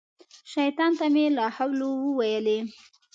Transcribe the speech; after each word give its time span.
شیطان 0.53 0.91
ته 0.99 1.05
مې 1.13 1.25
لا 1.37 1.47
حول 1.55 1.79
وویلې. 1.85 2.59